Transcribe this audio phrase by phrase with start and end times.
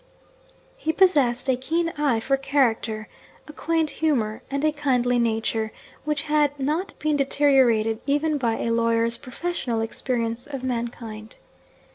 [0.79, 3.07] He possessed a keen eye for character,
[3.47, 5.71] a quaint humour, and a kindly nature
[6.05, 11.35] which had not been deteriorated even by a lawyer's professional experience of mankind.